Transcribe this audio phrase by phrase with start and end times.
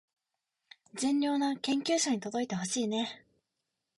[0.95, 3.25] 善良な研究者に届いてほしいねー